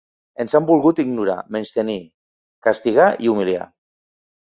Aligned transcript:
Ens 0.45 0.55
han 0.59 0.65
volgut 0.69 1.01
ignorar, 1.03 1.37
menystenir, 1.57 1.99
castigar 2.71 3.09
i 3.27 3.35
humiliar. 3.37 3.73